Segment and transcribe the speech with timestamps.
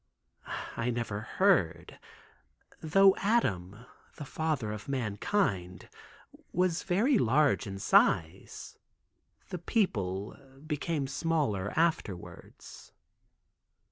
[0.75, 1.99] "I never heard,
[2.79, 3.85] though Adam,
[4.15, 5.89] the father of all mankind,
[6.51, 8.79] was very large in size,
[9.49, 12.93] the people became smaller afterwards."